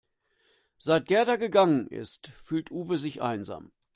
Seit 0.79 1.05
Gerda 1.05 1.35
gegangen 1.35 1.85
ist, 1.85 2.29
fühlt 2.39 2.71
Uwe 2.71 2.97
sich 2.97 3.21
einsam. 3.21 3.71